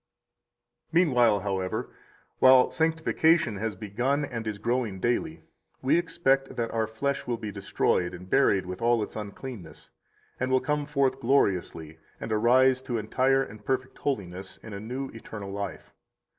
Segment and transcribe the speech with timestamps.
[0.87, 1.91] 57 Meanwhile, however,
[2.39, 5.43] while sanctification has begun and is growing daily,
[5.83, 9.91] we expect that our flesh will be destroyed and buried with all its uncleanness,
[10.39, 15.09] and will come forth gloriously, and arise to entire and perfect holiness in a new
[15.11, 15.93] eternal life.